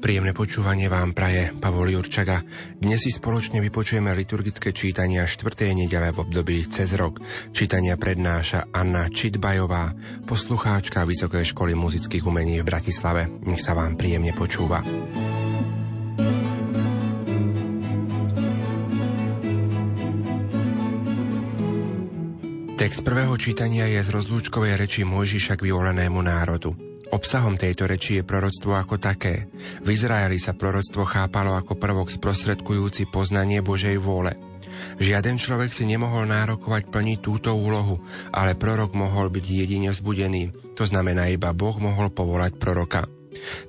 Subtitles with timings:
[0.00, 2.40] Príjemné počúvanie vám praje Pavol Jurčaga.
[2.80, 5.76] Dnes si spoločne vypočujeme liturgické čítania 4.
[5.76, 7.20] nedele v období cez rok.
[7.52, 9.92] Čítania prednáša Anna Čitbajová,
[10.24, 13.28] poslucháčka Vysokej školy muzických umení v Bratislave.
[13.44, 14.80] Nech sa vám príjemne počúva.
[22.80, 26.89] Text prvého čítania je z rozlúčkovej reči Mojžiša k vyvolenému národu.
[27.10, 29.50] Obsahom tejto reči je proroctvo ako také.
[29.82, 34.38] V Izraeli sa proroctvo chápalo ako prvok sprostredkujúci poznanie Božej vôle.
[35.02, 37.98] Žiaden človek si nemohol nárokovať plniť túto úlohu,
[38.30, 40.74] ale prorok mohol byť jedine vzbudený.
[40.78, 43.02] To znamená, iba Boh mohol povolať proroka.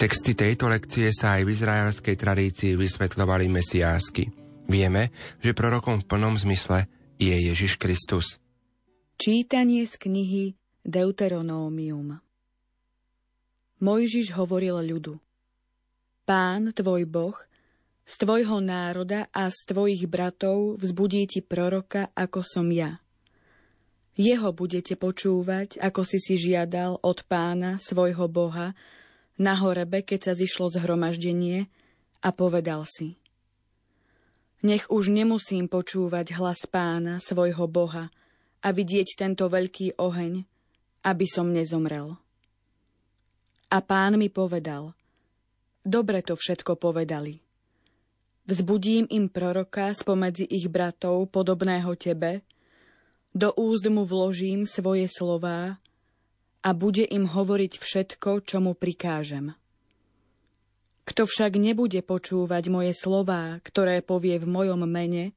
[0.00, 4.32] Texty tejto lekcie sa aj v izraelskej tradícii vysvetľovali mesiásky.
[4.66, 5.12] Vieme,
[5.44, 6.88] že prorokom v plnom zmysle
[7.20, 8.40] je Ježiš Kristus.
[9.20, 10.44] Čítanie z knihy
[10.84, 12.25] Deuteronómium
[13.76, 15.20] Mojžiš hovoril ľudu.
[16.24, 17.36] Pán, tvoj Boh,
[18.08, 23.04] z tvojho národa a z tvojich bratov vzbudí ti proroka, ako som ja.
[24.16, 28.72] Jeho budete počúvať, ako si si žiadal od pána, svojho Boha,
[29.36, 31.68] na horebe, keď sa zišlo zhromaždenie
[32.24, 33.20] a povedal si.
[34.64, 38.08] Nech už nemusím počúvať hlas pána, svojho Boha
[38.64, 40.48] a vidieť tento veľký oheň,
[41.04, 42.16] aby som nezomrel.
[43.66, 44.94] A pán mi povedal,
[45.82, 47.42] dobre to všetko povedali.
[48.46, 52.46] Vzbudím im proroka spomedzi ich bratov, podobného tebe,
[53.34, 55.82] do úzd mu vložím svoje slová
[56.62, 59.50] a bude im hovoriť všetko, čo mu prikážem.
[61.06, 65.34] Kto však nebude počúvať moje slová, ktoré povie v mojom mene,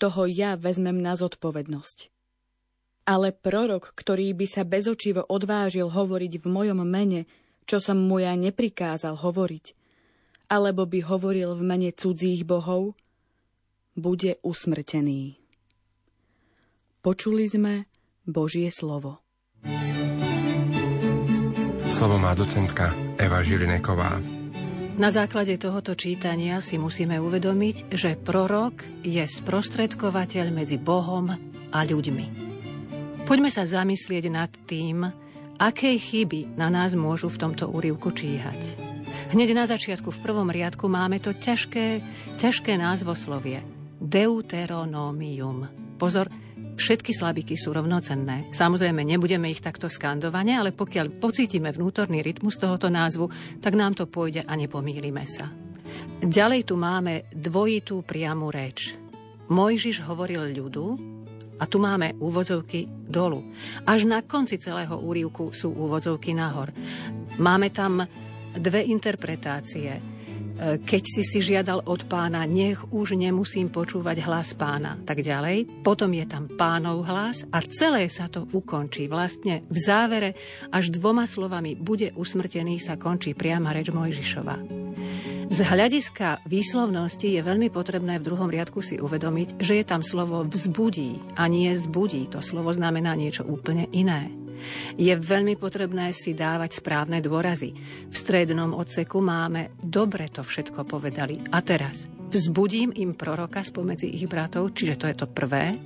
[0.00, 2.13] toho ja vezmem na zodpovednosť.
[3.04, 7.28] Ale prorok, ktorý by sa bezočivo odvážil hovoriť v mojom mene,
[7.68, 9.76] čo som mu ja neprikázal hovoriť,
[10.48, 12.96] alebo by hovoril v mene cudzích bohov,
[13.92, 15.36] bude usmrtený.
[17.04, 17.84] Počuli sme
[18.24, 19.20] Božie slovo.
[21.92, 24.18] Slovo má docentka Eva Žilineková.
[24.94, 31.28] Na základe tohoto čítania si musíme uvedomiť, že prorok je sprostredkovateľ medzi Bohom
[31.74, 32.53] a ľuďmi.
[33.24, 35.00] Poďme sa zamyslieť nad tým,
[35.56, 38.76] aké chyby na nás môžu v tomto úrivku číhať.
[39.32, 42.04] Hneď na začiatku v prvom riadku máme to ťažké,
[42.36, 43.64] ťažké názvoslovie.
[43.96, 45.64] Deuteronomium.
[45.96, 46.28] Pozor,
[46.76, 48.52] všetky slabiky sú rovnocenné.
[48.52, 53.32] Samozrejme, nebudeme ich takto skandovane, ale pokiaľ pocítime vnútorný rytmus tohoto názvu,
[53.64, 55.48] tak nám to pôjde a nepomýlime sa.
[56.20, 58.92] Ďalej tu máme dvojitú priamu reč.
[59.48, 61.13] Mojžiš hovoril ľudu,
[61.58, 63.42] a tu máme úvodzovky dolu.
[63.86, 66.74] Až na konci celého úrivku sú úvodzovky nahor.
[67.38, 68.02] Máme tam
[68.54, 69.90] dve interpretácie.
[69.94, 70.00] E,
[70.78, 75.82] keď si si žiadal od pána, nech už nemusím počúvať hlas pána, tak ďalej.
[75.82, 79.10] Potom je tam pánov hlas a celé sa to ukončí.
[79.10, 80.30] Vlastne v závere
[80.70, 84.83] až dvoma slovami bude usmrtený sa končí priama reč Mojžišova.
[85.44, 90.40] Z hľadiska výslovnosti je veľmi potrebné v druhom riadku si uvedomiť, že je tam slovo
[90.48, 92.32] vzbudí a nie zbudí.
[92.32, 94.32] To slovo znamená niečo úplne iné.
[94.96, 97.76] Je veľmi potrebné si dávať správne dôrazy.
[98.08, 101.36] V strednom odseku máme dobre to všetko povedali.
[101.52, 105.76] A teraz vzbudím im proroka spomedzi ich bratov, čiže to je to prvé.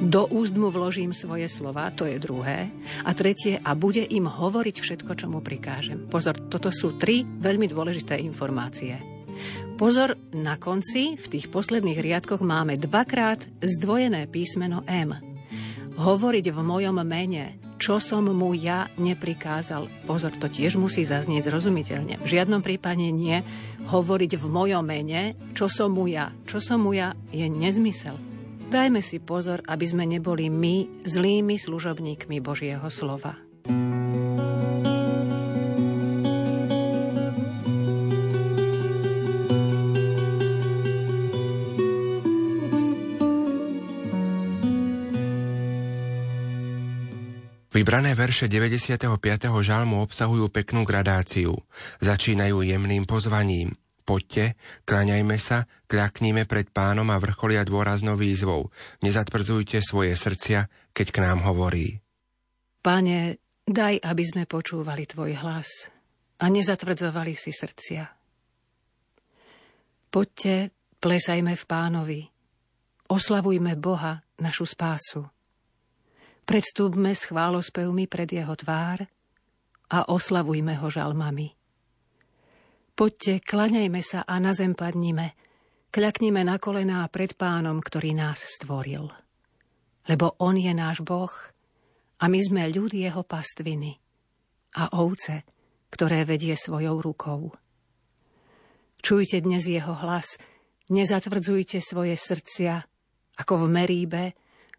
[0.00, 2.68] Do úst mu vložím svoje slova, to je druhé.
[3.04, 6.06] A tretie, a bude im hovoriť všetko, čo mu prikážem.
[6.06, 9.16] Pozor, toto sú tri veľmi dôležité informácie.
[9.76, 15.12] Pozor, na konci, v tých posledných riadkoch máme dvakrát zdvojené písmeno M.
[16.00, 19.88] Hovoriť v mojom mene, čo som mu ja neprikázal.
[20.08, 22.20] Pozor, to tiež musí zaznieť zrozumiteľne.
[22.20, 23.44] V žiadnom prípade nie
[23.86, 26.32] hovoriť v mojom mene, čo som mu ja.
[26.48, 28.16] Čo som mu ja je nezmysel.
[28.66, 33.45] Dajme si pozor, aby sme neboli my zlými služobníkmi Božieho slova.
[47.76, 49.04] Vybrané verše 95.
[49.60, 51.60] žalmu obsahujú peknú gradáciu.
[52.00, 53.76] Začínajú jemným pozvaním.
[54.00, 54.56] Poďte,
[54.88, 58.72] klaňajme sa, kľakníme pred pánom a vrcholia dôraznou výzvou.
[59.04, 62.00] Nezatvrdzujte svoje srdcia, keď k nám hovorí.
[62.80, 65.92] Pane, daj, aby sme počúvali Tvoj hlas.
[66.40, 68.08] a nezatvrdzovali si srdcia.
[70.08, 72.20] Poďte, plesajme v pánovi,
[73.12, 75.35] oslavujme Boha, našu spásu.
[76.46, 79.02] Predstúpme s chválospevmi pred jeho tvár
[79.90, 81.50] a oslavujme ho žalmami.
[82.94, 85.34] Poďte, klaňajme sa a na zem padnime,
[85.90, 89.10] kľaknime na kolená pred pánom, ktorý nás stvoril.
[90.06, 91.34] Lebo on je náš Boh
[92.22, 93.98] a my sme ľud jeho pastviny
[94.78, 95.42] a ovce,
[95.90, 97.58] ktoré vedie svojou rukou.
[99.02, 100.38] Čujte dnes jeho hlas,
[100.94, 102.86] nezatvrdzujte svoje srdcia,
[103.34, 104.24] ako v Meríbe,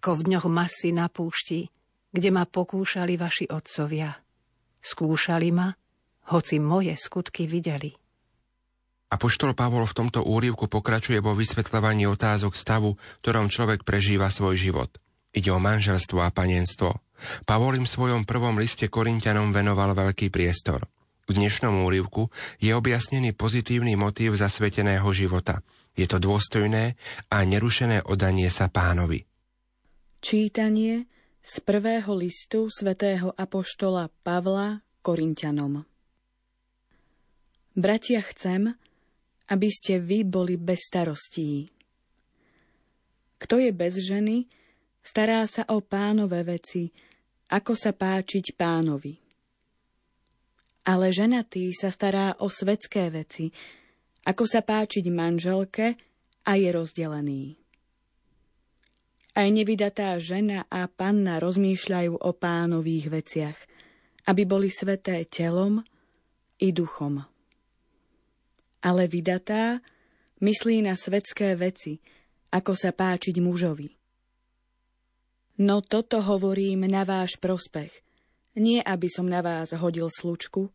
[0.00, 1.68] ako v dňoch masy na púšti,
[2.08, 4.16] kde ma pokúšali vaši otcovia.
[4.80, 5.76] Skúšali ma,
[6.32, 7.92] hoci moje skutky videli.
[9.12, 14.88] Apoštol Pavol v tomto úrivku pokračuje vo vysvetľovaní otázok stavu, ktorom človek prežíva svoj život.
[15.36, 16.96] Ide o manželstvo a panenstvo.
[17.44, 20.88] Pavol im v svojom prvom liste Korintianom venoval veľký priestor.
[21.28, 25.60] V dnešnom úrivku je objasnený pozitívny motív zasveteného života.
[25.92, 26.96] Je to dôstojné
[27.28, 29.29] a nerušené odanie sa pánovi.
[30.20, 31.08] Čítanie
[31.40, 35.80] z prvého listu svätého Apoštola Pavla Korintianom
[37.72, 38.68] Bratia, chcem,
[39.48, 41.72] aby ste vy boli bez starostí.
[43.40, 44.44] Kto je bez ženy,
[45.00, 46.92] stará sa o pánové veci,
[47.48, 49.16] ako sa páčiť pánovi.
[50.84, 53.48] Ale ženatý sa stará o svetské veci,
[54.28, 55.96] ako sa páčiť manželke
[56.44, 57.59] a je rozdelený.
[59.30, 63.58] Aj nevydatá žena a panna rozmýšľajú o pánových veciach,
[64.26, 65.82] aby boli sveté telom
[66.58, 67.30] i duchom
[68.80, 69.80] ale vydatá
[70.40, 72.00] myslí na svetské veci,
[72.50, 73.88] ako sa páčiť mužovi.
[75.60, 77.92] No toto hovorím na váš prospech,
[78.56, 80.72] nie aby som na vás hodil slučku,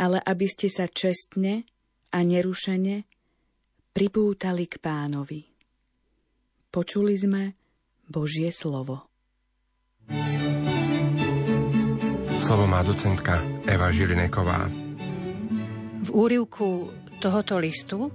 [0.00, 1.68] ale aby ste sa čestne
[2.08, 3.04] a nerušene
[3.92, 5.40] pripútali k pánovi.
[6.72, 7.42] Počuli sme
[8.08, 9.04] Božie slovo.
[12.40, 14.72] Slovo má docentka Eva Žilineková.
[16.08, 16.88] V úrivku
[17.20, 18.08] tohoto listu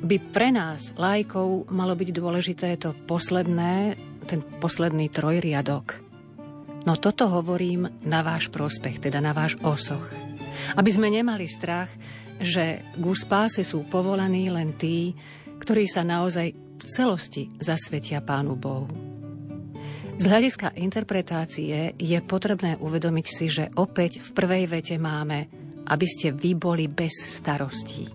[0.00, 6.00] by pre nás, lajkov, malo byť dôležité to posledné, ten posledný trojriadok.
[6.88, 10.08] No toto hovorím na váš prospech, teda na váš osoch.
[10.72, 11.92] Aby sme nemali strach,
[12.40, 15.12] že k spáse sú povolaní len tí,
[15.60, 18.88] ktorí sa naozaj v celosti zasvetia Pánu Bohu.
[20.16, 26.34] Z hľadiska interpretácie je potrebné uvedomiť si, že opäť v prvej vete máme aby ste
[26.34, 28.10] vy boli bez starostí.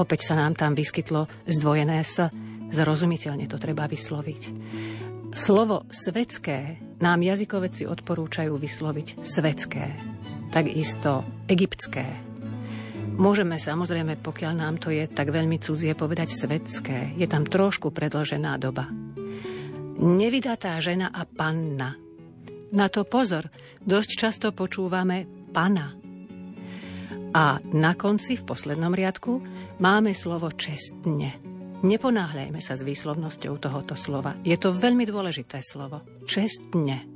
[0.00, 2.24] Opäť sa nám tam vyskytlo zdvojené s,
[2.72, 4.42] zrozumiteľne to treba vysloviť.
[5.36, 9.84] Slovo svetské nám jazykovedci odporúčajú vysloviť svetské,
[10.50, 12.29] takisto egyptské.
[13.16, 17.14] Môžeme samozrejme, pokiaľ nám to je tak veľmi cudzie, povedať svetské.
[17.18, 18.90] Je tam trošku predlžená doba.
[20.00, 21.98] Nevydatá žena a panna.
[22.70, 23.50] Na to pozor,
[23.82, 25.92] dosť často počúvame pana.
[27.30, 29.38] A na konci, v poslednom riadku,
[29.78, 31.38] máme slovo čestne.
[31.80, 34.36] Neponáhľajme sa s výslovnosťou tohoto slova.
[34.44, 36.04] Je to veľmi dôležité slovo.
[36.26, 37.06] Čestne.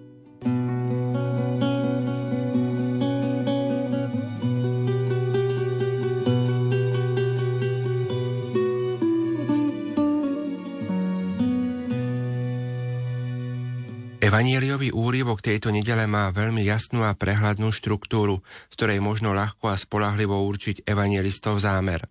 [14.24, 18.40] Evanieliový úrivok tejto nedele má veľmi jasnú a prehľadnú štruktúru,
[18.72, 22.08] z ktorej možno ľahko a spolahlivo určiť evanielistov zámer.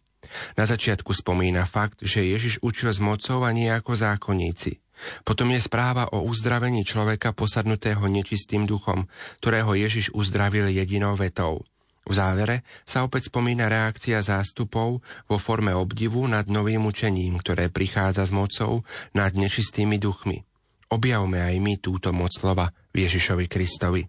[0.53, 4.77] Na začiatku spomína fakt, že Ježiš učil s mocou a nie ako zákonníci.
[5.25, 9.09] Potom je správa o uzdravení človeka posadnutého nečistým duchom,
[9.41, 11.65] ktorého Ježiš uzdravil jedinou vetou.
[12.05, 18.29] V závere sa opäť spomína reakcia zástupov vo forme obdivu nad novým učením, ktoré prichádza
[18.29, 18.85] s mocou
[19.17, 20.45] nad nečistými duchmi.
[20.93, 24.05] Objavme aj my túto moc slova v Ježišovi Kristovi.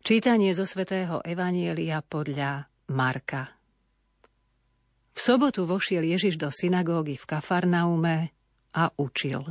[0.00, 3.52] Čítanie zo svätého Evanielia podľa Marka.
[5.12, 8.32] V sobotu vošiel Ježiš do synagógy v Kafarnaume
[8.72, 9.44] a učil.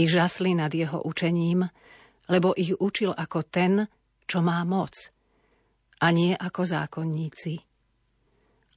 [0.00, 1.68] I žasli nad jeho učením,
[2.32, 3.84] lebo ich učil ako ten,
[4.24, 5.12] čo má moc,
[6.00, 7.60] a nie ako zákonníci.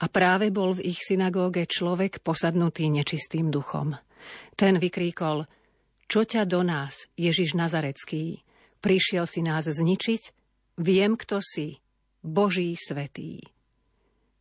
[0.03, 3.95] A práve bol v ich synagóge človek posadnutý nečistým duchom.
[4.59, 5.47] Ten vykríkol–
[6.09, 8.41] čo ťa do nás, Ježiš Nazarecký?
[8.81, 10.33] Prišiel si nás zničiť?
[10.81, 11.77] Viem, kto si,
[12.25, 13.45] Boží svetý.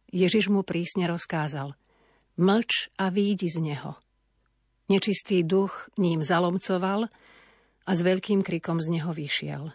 [0.08, 1.76] Ježiš mu prísne rozkázal,
[2.40, 4.00] mlč a výjdi z neho.
[4.88, 7.12] Nečistý duch ním zalomcoval
[7.84, 9.68] a s veľkým krikom z neho vyšiel.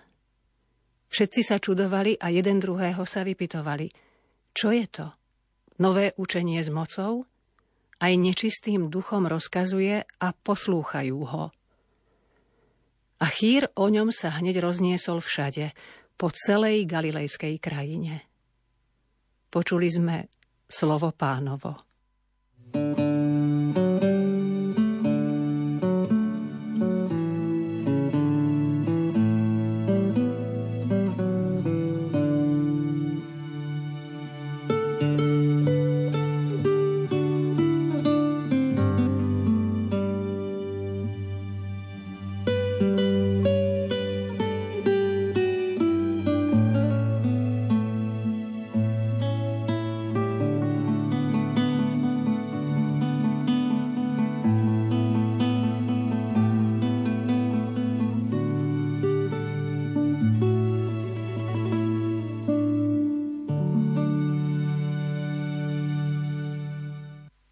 [1.14, 3.94] Všetci sa čudovali a jeden druhého sa vypitovali.
[4.58, 5.14] Čo je to?
[5.78, 7.30] Nové učenie s mocou?
[8.02, 11.54] Aj nečistým duchom rozkazuje a poslúchajú ho.
[13.22, 15.76] A chýr o ňom sa hneď rozniesol všade,
[16.18, 18.24] po celej galilejskej krajine.
[19.50, 20.30] Počuli sme
[20.70, 21.93] slovo pánovo.